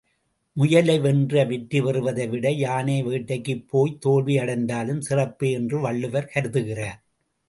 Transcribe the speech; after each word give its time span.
முயலை 0.57 0.99
வென்று 0.99 1.43
வெற்றிபெறுவதைவிட 1.43 2.49
யானை 2.51 3.03
வேட்டைக்குப்போய்த் 3.03 3.99
தோல்வி 3.99 4.37
அடைந்தாலும் 4.37 5.01
சிறப்பே 5.01 5.51
என்று 5.51 5.79
வள்ளுவர் 5.79 6.31
கருதுகிறார். 6.35 6.99